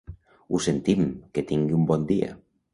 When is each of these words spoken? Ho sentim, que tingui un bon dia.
Ho 0.55 0.61
sentim, 0.67 1.05
que 1.37 1.45
tingui 1.53 1.79
un 1.83 1.87
bon 1.95 2.11
dia. 2.15 2.35